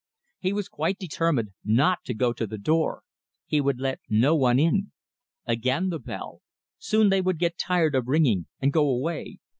[0.39, 3.03] He was quite determined not to go to the door.
[3.45, 4.91] He would let no one in.
[5.45, 6.41] Again the bell!
[6.79, 9.37] Soon they would get tired of ringing and go away.